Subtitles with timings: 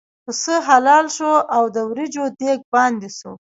[0.25, 3.31] پسه حلال شو او د وریجو دېګ باندې شو.